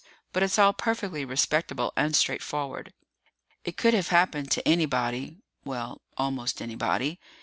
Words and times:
But 0.33 0.41
it's 0.41 0.57
all 0.57 0.73
perfectly 0.73 1.23
respectable 1.25 1.93
and 1.95 2.15
straightforward. 2.15 2.91
It 3.63 3.77
could 3.77 3.93
have 3.93 4.07
happened 4.07 4.49
to 4.49 4.67
anybody 4.67 5.37
well, 5.63 6.01
almost 6.17 6.59
anybody. 6.59 7.19